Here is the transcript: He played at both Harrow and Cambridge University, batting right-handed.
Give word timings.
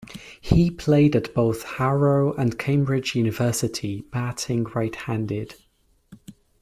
He 0.41 0.71
played 0.71 1.15
at 1.15 1.31
both 1.35 1.61
Harrow 1.61 2.33
and 2.33 2.57
Cambridge 2.57 3.13
University, 3.13 4.01
batting 4.11 4.63
right-handed. 4.63 5.53